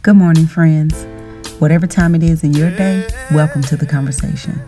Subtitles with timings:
[0.00, 1.04] Good morning, friends.
[1.58, 4.62] Whatever time it is in your day, welcome to the conversation.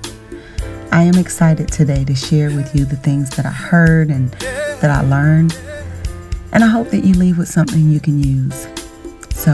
[0.91, 4.29] I am excited today to share with you the things that I heard and
[4.81, 5.57] that I learned,
[6.53, 8.67] and I hope that you leave with something you can use.
[9.33, 9.53] So,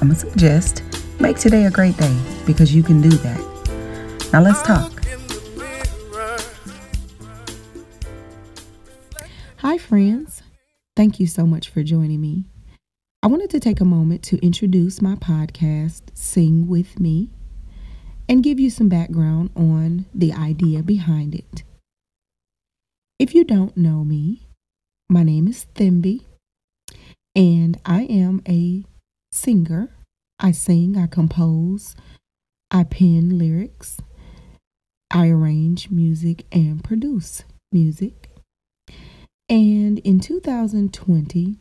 [0.00, 0.82] I'm going to suggest
[1.20, 4.30] make today a great day because you can do that.
[4.32, 4.92] Now, let's talk.
[9.58, 10.42] Hi, friends.
[10.96, 12.46] Thank you so much for joining me.
[13.20, 17.30] I wanted to take a moment to introduce my podcast, Sing With Me,
[18.28, 21.64] and give you some background on the idea behind it.
[23.18, 24.46] If you don't know me,
[25.08, 26.26] my name is Thembi,
[27.34, 28.84] and I am a
[29.32, 29.90] singer.
[30.38, 31.96] I sing, I compose,
[32.70, 33.98] I pen lyrics,
[35.10, 38.30] I arrange music, and produce music.
[39.48, 41.56] And in 2020,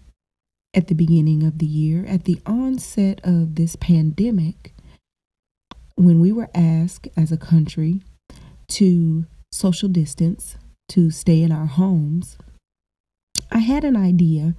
[0.78, 4.76] at the beginning of the year, at the onset of this pandemic,
[5.96, 8.04] when we were asked as a country
[8.68, 10.56] to social distance,
[10.88, 12.38] to stay in our homes,
[13.52, 14.54] I had an idea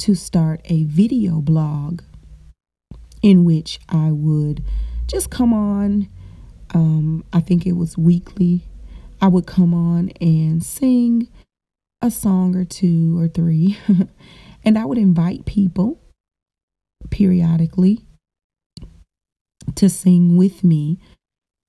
[0.00, 2.02] to start a video blog
[3.22, 4.62] in which I would
[5.06, 6.10] just come on.
[6.74, 8.64] Um, I think it was weekly.
[9.18, 11.28] I would come on and sing
[12.02, 13.78] a song or two or three
[14.64, 16.00] And I would invite people
[17.10, 18.00] periodically
[19.74, 20.98] to sing with me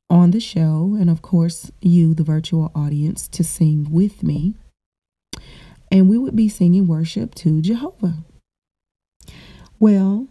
[0.10, 0.96] on the show.
[1.00, 4.56] And of course, you, the virtual audience, to sing with me.
[5.92, 8.24] And we would be singing worship to Jehovah.
[9.80, 10.28] Well,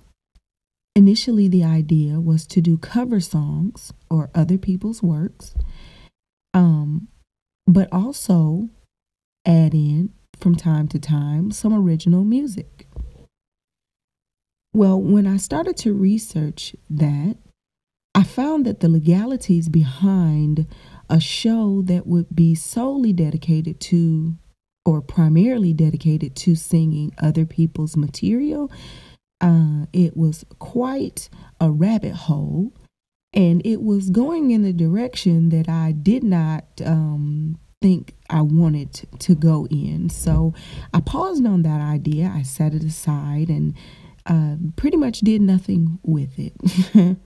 [0.96, 5.54] initially the idea was to do cover songs or other people's works,
[6.52, 7.08] um,
[7.66, 8.68] but also
[9.46, 12.86] add in from time to time some original music.
[14.72, 17.36] Well, when I started to research that,
[18.14, 20.66] I found that the legalities behind
[21.08, 24.36] a show that would be solely dedicated to
[24.84, 28.70] or primarily dedicated to singing other people's material,
[29.40, 31.28] uh, it was quite
[31.60, 32.72] a rabbit hole.
[33.32, 38.94] And it was going in the direction that I did not um, think I wanted
[39.18, 40.08] to go in.
[40.08, 40.54] So
[40.94, 42.32] I paused on that idea.
[42.34, 43.74] I set it aside and
[44.24, 46.54] uh, pretty much did nothing with it.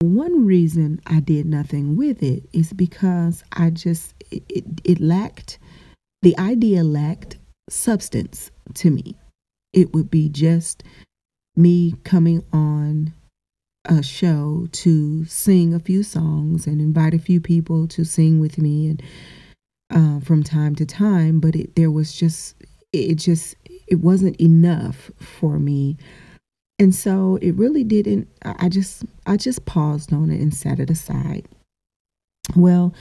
[0.00, 5.58] One reason I did nothing with it is because I just, it, it, it lacked,
[6.22, 9.16] the idea lacked substance to me.
[9.72, 10.84] It would be just
[11.56, 13.12] me coming on
[13.86, 18.56] a show to sing a few songs and invite a few people to sing with
[18.56, 19.02] me and
[19.90, 22.56] uh, from time to time, but it, there was just,
[22.92, 23.56] it just,
[23.86, 25.96] it wasn't enough for me.
[26.78, 30.90] And so it really didn't, I just, I just paused on it and set it
[30.90, 31.46] aside.
[32.56, 32.94] Well,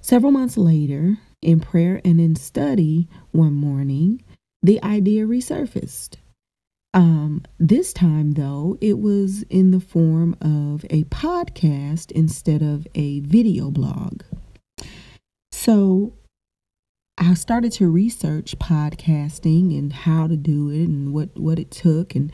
[0.00, 4.22] several months later, in prayer and in study one morning,
[4.62, 6.16] the idea resurfaced.
[6.94, 13.20] Um, this time, though, it was in the form of a podcast instead of a
[13.20, 14.22] video blog.
[15.52, 16.14] So
[17.18, 22.14] I started to research podcasting and how to do it and what, what it took
[22.14, 22.30] and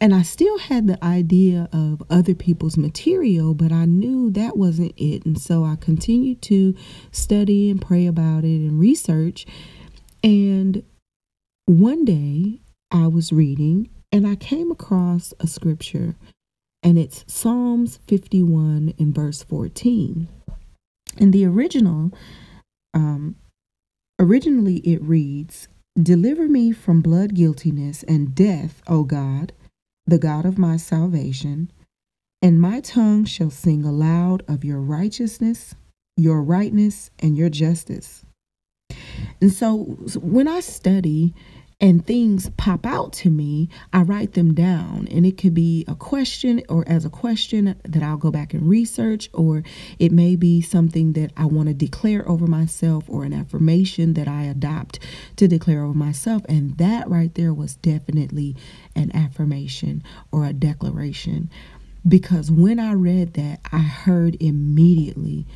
[0.00, 4.92] and I still had the idea of other people's material, but I knew that wasn't
[4.96, 5.24] it.
[5.24, 6.74] And so I continued to
[7.10, 9.46] study and pray about it and research.
[10.22, 10.82] And
[11.66, 16.16] one day I was reading and I came across a scripture,
[16.82, 20.28] and it's Psalms 51 and verse 14.
[21.18, 22.12] And the original
[22.92, 23.36] um,
[24.18, 25.68] Originally, it reads
[26.00, 29.52] Deliver me from blood guiltiness and death, O God,
[30.06, 31.70] the God of my salvation,
[32.42, 35.74] and my tongue shall sing aloud of your righteousness,
[36.16, 38.24] your rightness, and your justice.
[39.40, 39.76] And so
[40.20, 41.34] when I study
[41.80, 45.08] and things pop out to me, I write them down.
[45.10, 48.68] And it could be a question or as a question that I'll go back and
[48.68, 49.64] research, or
[49.98, 54.28] it may be something that I want to declare over myself or an affirmation that
[54.28, 55.00] I adopt
[55.36, 56.42] to declare over myself.
[56.48, 58.56] And that right there was definitely
[58.94, 61.50] an affirmation or a declaration.
[62.06, 65.46] Because when I read that, I heard immediately,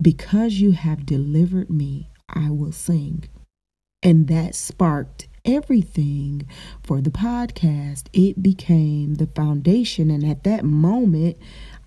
[0.00, 3.24] Because you have delivered me, I will sing.
[4.02, 6.48] And that sparked everything
[6.82, 8.04] for the podcast.
[8.12, 10.10] It became the foundation.
[10.10, 11.36] And at that moment,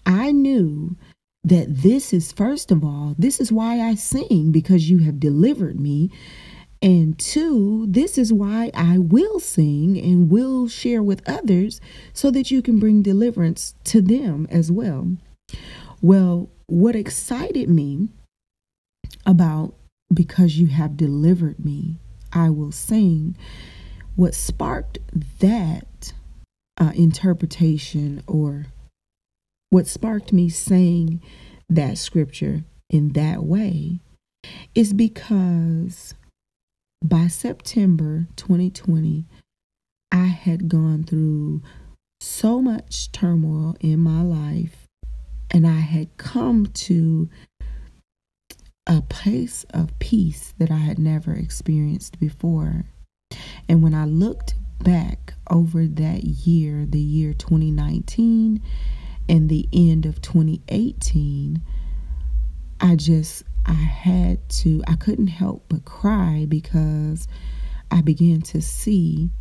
[0.06, 0.96] I knew
[1.44, 5.80] that this is, first of all, this is why I sing because you have delivered
[5.80, 6.12] me.
[6.82, 11.82] And two, this is why I will sing and will share with others
[12.14, 15.18] so that you can bring deliverance to them as well.
[16.02, 18.10] Well, what excited me
[19.26, 19.74] about
[20.14, 21.98] because you have delivered me,
[22.34, 23.36] I will sing,
[24.16, 25.00] what sparked
[25.40, 26.14] that
[26.80, 28.68] uh, interpretation or
[29.70, 31.22] what sparked me saying
[31.70, 34.00] that scripture in that way
[34.74, 36.14] is because
[37.04, 39.26] by September 2020,
[40.12, 41.62] I had gone through
[42.20, 44.88] so much turmoil in my life
[45.52, 47.30] and I had come to
[48.88, 52.86] a place of peace that I had never experienced before.
[53.68, 58.62] And when I looked back over that year, the year 2019
[59.28, 61.62] and the end of 2018,
[62.80, 67.28] I just I had to I couldn't help but cry because
[67.92, 69.32] I began to see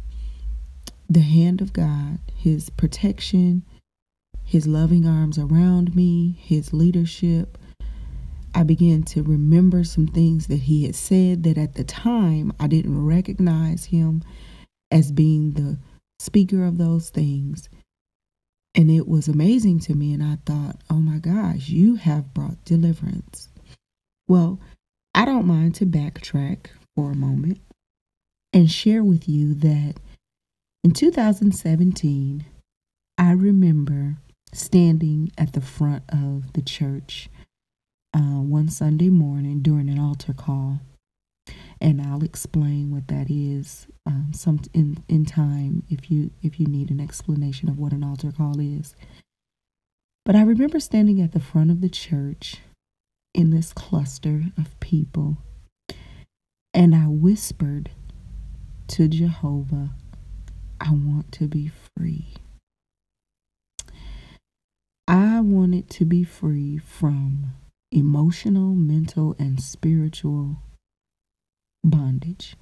[1.08, 3.62] the hand of God, his protection,
[4.42, 7.58] his loving arms around me, his leadership.
[8.56, 12.68] I began to remember some things that he had said that at the time I
[12.68, 14.22] didn't recognize him
[14.90, 15.78] as being the
[16.18, 17.68] speaker of those things.
[18.74, 20.14] And it was amazing to me.
[20.14, 23.50] And I thought, oh my gosh, you have brought deliverance.
[24.26, 24.58] Well,
[25.14, 27.60] I don't mind to backtrack for a moment
[28.54, 29.96] and share with you that
[30.82, 32.46] in 2017,
[33.18, 34.16] I remember
[34.54, 37.28] standing at the front of the church
[38.16, 40.80] uh, one Sunday morning during an altar call
[41.80, 46.66] and I'll explain what that is um, some in in time if you if you
[46.66, 48.94] need an explanation of what an altar call is.
[50.24, 52.58] But I remember standing at the front of the church
[53.34, 55.38] in this cluster of people,
[56.72, 57.90] and I whispered
[58.88, 59.90] to Jehovah,
[60.80, 62.34] "I want to be free."
[65.08, 67.52] I wanted to be free from
[67.96, 70.58] emotional, mental, and spiritual
[71.82, 72.54] bondage.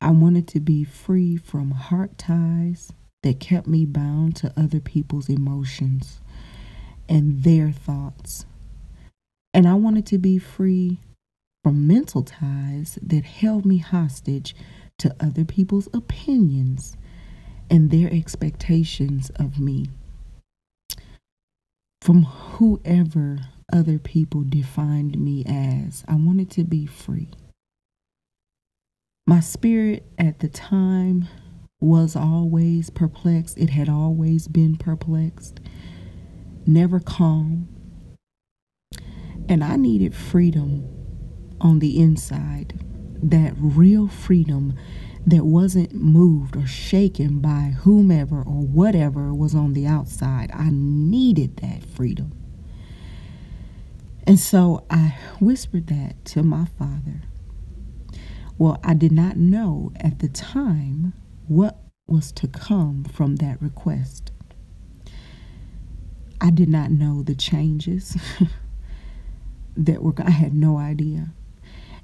[0.00, 2.92] I wanted to be free from heart ties
[3.22, 6.22] that kept me bound to other people's emotions
[7.08, 8.46] and their thoughts.
[9.52, 11.00] And I wanted to be free
[11.62, 14.56] from mental ties that held me hostage
[14.98, 16.96] to other people's opinions
[17.68, 19.90] and their expectations of me.
[22.00, 23.40] From whoever
[23.72, 27.30] other people defined me as, I wanted to be free.
[29.26, 31.28] My spirit at the time
[31.80, 33.56] was always perplexed.
[33.58, 35.60] It had always been perplexed,
[36.66, 37.68] never calm.
[39.48, 40.86] And I needed freedom
[41.60, 42.84] on the inside,
[43.22, 44.74] that real freedom
[45.26, 50.50] that wasn't moved or shaken by whomever or whatever was on the outside.
[50.54, 52.39] I needed that freedom.
[54.30, 57.22] And so I whispered that to my father.
[58.58, 61.14] Well, I did not know at the time
[61.48, 64.30] what was to come from that request.
[66.40, 68.16] I did not know the changes
[69.76, 71.30] that were, I had no idea.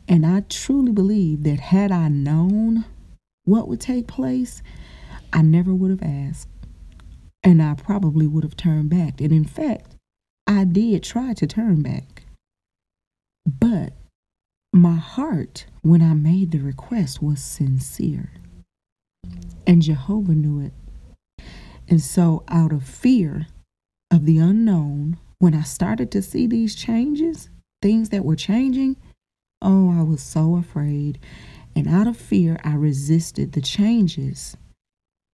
[0.08, 2.86] And I truly believe that had I known
[3.44, 4.64] what would take place,
[5.32, 6.48] I never would have asked.
[7.44, 9.20] And I probably would have turned back.
[9.20, 9.95] And in fact,
[10.46, 12.24] I did try to turn back.
[13.44, 13.92] But
[14.72, 18.30] my heart, when I made the request, was sincere.
[19.66, 20.72] And Jehovah knew it.
[21.88, 23.46] And so, out of fear
[24.10, 27.48] of the unknown, when I started to see these changes,
[27.82, 28.96] things that were changing,
[29.62, 31.18] oh, I was so afraid.
[31.74, 34.56] And out of fear, I resisted the changes.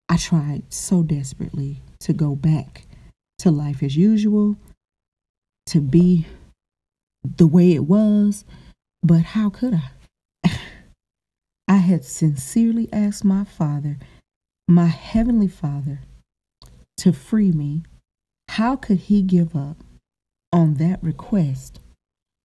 [0.09, 2.87] I tried so desperately to go back
[3.39, 4.57] to life as usual,
[5.67, 6.27] to be
[7.25, 8.45] the way it was,
[9.03, 9.91] but how could I?
[11.69, 13.99] I had sincerely asked my Father,
[14.69, 16.01] my Heavenly Father,
[16.99, 17.83] to free me.
[18.49, 19.79] How could He give up
[20.53, 21.81] on that request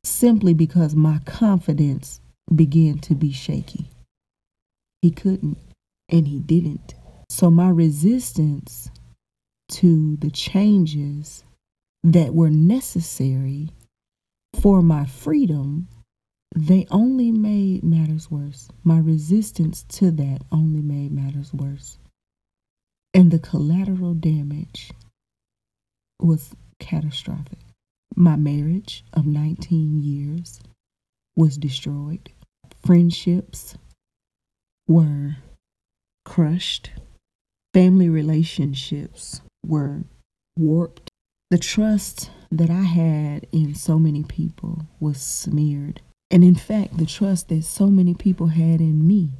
[0.04, 2.22] simply because my confidence
[2.54, 3.90] began to be shaky?
[5.02, 5.58] He couldn't,
[6.08, 6.96] and He didn't.
[7.30, 8.90] So my resistance
[9.70, 11.44] to the changes
[12.08, 13.70] that were necessary
[14.62, 15.88] for my freedom
[16.56, 18.70] they only made matters worse.
[18.84, 22.00] My resistance to that only made matters worse.
[23.14, 24.92] And the collateral damage
[26.20, 27.60] was catastrophic.
[28.16, 30.60] My marriage of 19 years
[31.36, 32.32] was destroyed.
[32.84, 33.76] Friendships
[34.88, 35.38] were
[36.26, 36.90] crushed.
[37.74, 40.06] Family relationships were
[40.58, 41.07] warped.
[41.50, 46.02] The trust that I had in so many people was smeared.
[46.30, 49.32] And in fact, the trust that so many people had in me,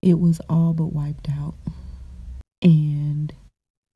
[0.00, 1.56] it was all but wiped out.
[2.62, 3.34] And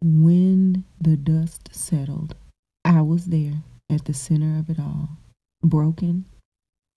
[0.02, 2.35] when the dust settled,
[2.85, 5.16] I was there at the center of it all,
[5.62, 6.26] broken,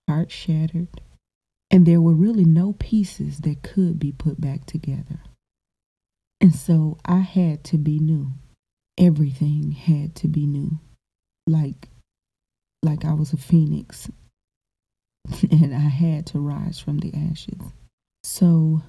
[0.06, 0.88] heart shattered,
[1.70, 5.20] and there were really no pieces that could be put back together.
[6.38, 8.32] And so I had to be new.
[8.98, 10.78] Everything had to be new.
[11.46, 11.88] Like
[12.82, 14.08] like I was a phoenix
[15.50, 17.72] and I had to rise from the ashes.
[18.22, 18.82] So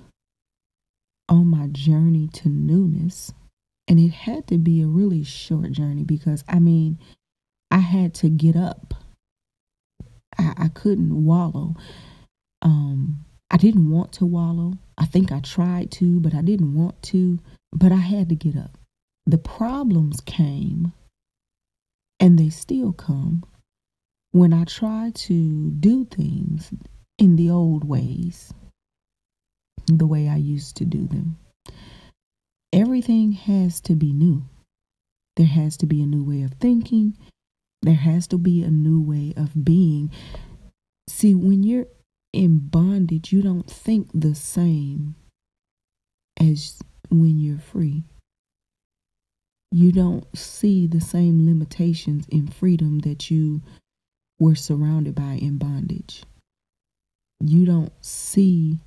[1.29, 3.31] on my journey to newness,
[3.87, 6.99] and it had to be a really short journey because I mean,
[7.71, 8.93] I had to get up.
[10.37, 11.75] I, I couldn't wallow.
[12.61, 14.73] Um, I didn't want to wallow.
[14.97, 17.39] I think I tried to, but I didn't want to.
[17.71, 18.78] But I had to get up.
[19.29, 20.91] The problems came,
[22.19, 23.43] and they still come,
[24.31, 26.73] when I try to do things
[27.19, 28.51] in the old ways,
[29.85, 31.37] the way I used to do them.
[32.73, 34.45] Everything has to be new.
[35.35, 37.15] There has to be a new way of thinking.
[37.83, 40.09] There has to be a new way of being.
[41.07, 41.85] See, when you're
[42.33, 45.13] in bondage, you don't think the same
[46.39, 46.79] as
[47.11, 48.05] when you're free.
[49.71, 53.61] You don't see the same limitations in freedom that you
[54.39, 56.23] were surrounded by in bondage.
[57.39, 58.79] You don't see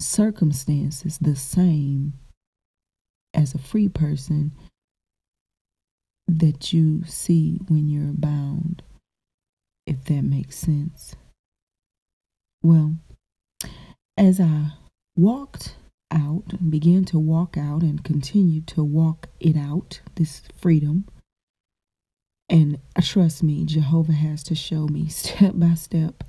[0.00, 2.12] circumstances the same
[3.34, 4.52] as a free person
[6.26, 8.82] that you see when you're bound,
[9.86, 11.16] if that makes sense.
[12.62, 12.96] Well,
[14.16, 14.72] as I
[15.16, 15.76] walked
[16.10, 21.04] out, and began to walk out and continued to walk it out, this freedom,
[22.48, 26.24] and trust me, Jehovah has to show me step by step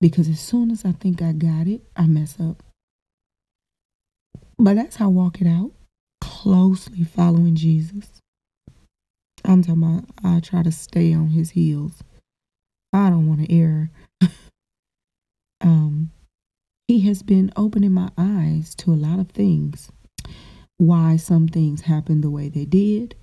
[0.00, 2.62] because as soon as I think I got it, I mess up.
[4.58, 5.72] But that's how I walk it out,
[6.20, 8.20] closely following Jesus.
[9.44, 12.02] I'm talking about I try to stay on his heels.
[12.92, 13.90] I don't want to err.
[15.60, 16.10] um,
[16.90, 19.92] he has been opening my eyes to a lot of things.
[20.76, 23.14] Why some things happened the way they did,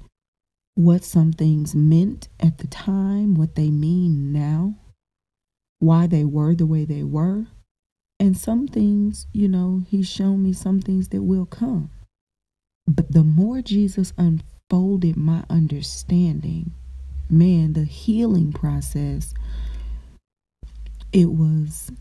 [0.75, 4.75] what some things meant at the time, what they mean now,
[5.79, 7.47] why they were the way they were.
[8.21, 11.89] And some things, you know, he's shown me some things that will come.
[12.87, 16.71] But the more Jesus unfolded my understanding,
[17.29, 19.33] man, the healing process,
[21.11, 21.91] it was,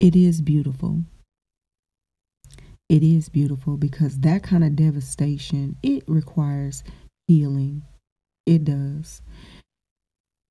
[0.00, 1.04] it is beautiful.
[2.88, 6.82] It is beautiful because that kind of devastation, it requires
[7.28, 7.82] healing.
[8.46, 9.22] It does.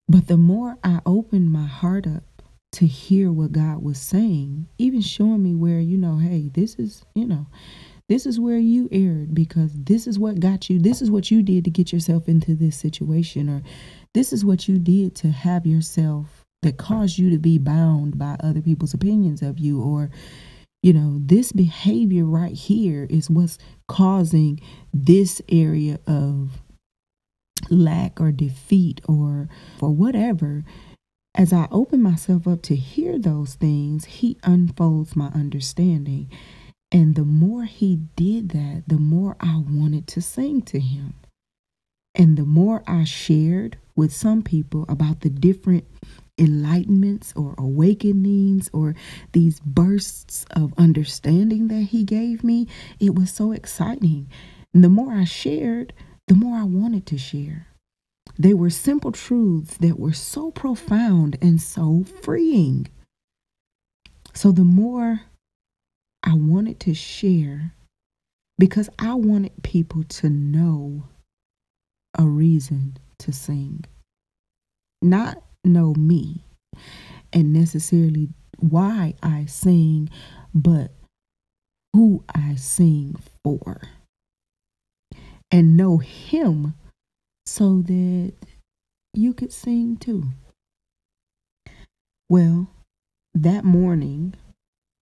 [0.07, 2.23] But the more I opened my heart up
[2.73, 7.03] to hear what God was saying, even showing me where, you know, hey, this is,
[7.15, 7.47] you know,
[8.07, 10.79] this is where you erred because this is what got you.
[10.79, 13.61] This is what you did to get yourself into this situation, or
[14.13, 18.35] this is what you did to have yourself that cause you to be bound by
[18.41, 20.09] other people's opinions of you, or,
[20.83, 24.59] you know, this behavior right here is what's causing
[24.93, 26.61] this area of
[27.69, 29.47] lack or defeat or
[29.77, 30.63] for whatever,
[31.35, 36.29] as I open myself up to hear those things, he unfolds my understanding.
[36.91, 41.13] And the more he did that, the more I wanted to sing to him.
[42.15, 45.85] And the more I shared with some people about the different
[46.39, 48.96] enlightenments or awakenings or
[49.34, 52.67] these bursts of understanding that he gave me,
[53.00, 54.27] it was so exciting.
[54.74, 55.93] And the more I shared,
[56.27, 57.67] the more I wanted to share.
[58.38, 62.88] They were simple truths that were so profound and so freeing.
[64.34, 65.22] So the more
[66.24, 67.74] I wanted to share,
[68.58, 71.03] because I wanted people to know
[72.17, 73.86] a reason to sing,
[75.01, 76.43] not know me
[77.31, 80.09] and necessarily why I sing,
[80.53, 80.91] but
[81.93, 83.81] who I sing for
[85.51, 86.73] and know Him
[87.45, 88.33] so that
[89.13, 90.25] you could sing too.
[92.29, 92.69] Well,
[93.33, 94.35] that morning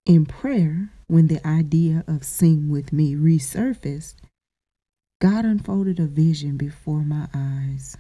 [0.06, 4.16] in prayer, when the idea of Sing With Me resurfaced,
[5.20, 7.98] God unfolded a vision before my eyes.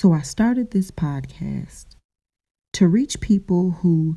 [0.00, 1.86] So I started this podcast
[2.74, 4.16] to reach people who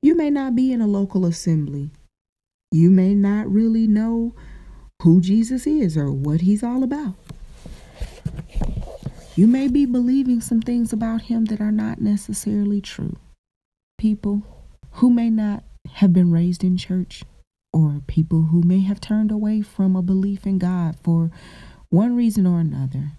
[0.00, 1.90] you may not be in a local assembly.
[2.70, 4.32] You may not really know
[5.02, 7.16] who Jesus is or what he's all about.
[9.34, 13.16] You may be believing some things about him that are not necessarily true.
[13.98, 14.44] People
[14.92, 17.24] who may not have been raised in church,
[17.72, 21.32] or people who may have turned away from a belief in God for
[21.88, 23.14] one reason or another.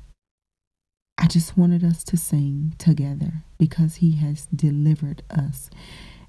[1.24, 5.70] I just wanted us to sing together because He has delivered us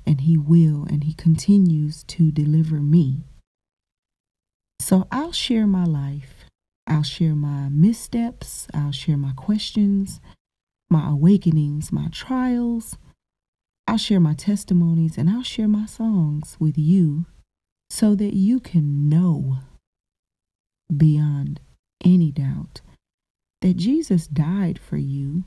[0.07, 3.25] and He will and He continues to deliver me.
[4.79, 6.45] So I'll share my life.
[6.87, 8.69] I'll share my missteps.
[8.73, 10.21] I'll share my questions,
[10.89, 12.97] my awakenings, my trials.
[13.89, 17.27] I'll share my testimonies and I'll share my songs with you
[17.91, 19.57] so that you can know
[20.97, 21.59] beyond
[22.05, 22.81] any doubt
[23.65, 25.45] that Jesus died for you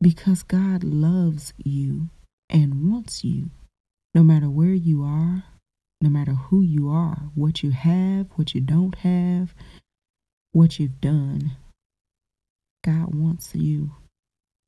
[0.00, 2.08] because God loves you
[2.48, 3.50] and wants you.
[4.12, 5.44] No matter where you are,
[6.00, 9.54] no matter who you are, what you have, what you don't have,
[10.50, 11.52] what you've done,
[12.84, 13.92] God wants you.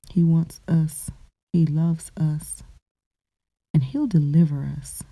[0.08, 1.10] He wants us.
[1.52, 2.62] He loves us.
[3.74, 5.02] And He'll deliver us.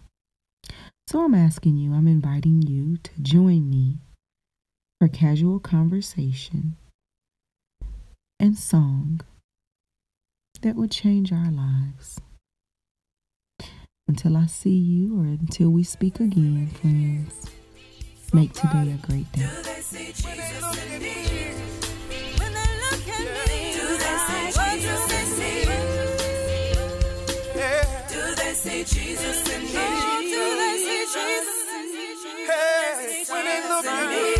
[1.08, 3.98] So I'm asking you, I'm inviting you to join me
[5.00, 6.76] for casual conversation
[8.40, 9.20] and song
[10.62, 12.18] that would change our lives.
[14.08, 17.50] Until I see you or until we speak again, friends,
[18.32, 19.42] make today a great day.
[19.42, 21.14] Do they see Jesus in me.
[22.40, 22.48] Oh,
[28.08, 32.46] do they see Jesus Do they see Jesus in me?
[32.46, 34.39] Hey, when they look